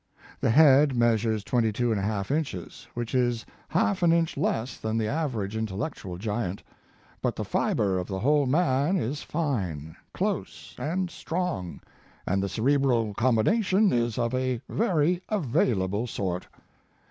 The 0.39 0.49
head 0.49 0.95
measures 0.95 1.43
22^2 1.43 2.31
inches, 2.35 2.87
which 2.95 3.13
is 3.13 3.45
half 3.67 4.01
an 4.01 4.11
inch 4.11 4.35
less 4.35 4.77
than 4.79 4.97
the 4.97 5.07
average 5.07 5.55
intellectual 5.55 6.17
giant, 6.17 6.63
but 7.21 7.35
the 7.35 7.45
fiber 7.45 7.99
of 7.99 8.07
the 8.07 8.17
whole 8.17 8.47
man 8.47 8.97
is 8.97 9.21
fine, 9.21 9.95
close 10.11 10.73
and 10.79 11.11
strong, 11.11 11.81
and 12.25 12.41
the 12.41 12.49
cerebral 12.49 13.13
combination 13.13 13.93
is 13.93 14.17
of 14.17 14.33
a 14.33 14.59
very 14.67 15.21
available 15.29 16.07
sort. 16.07 16.47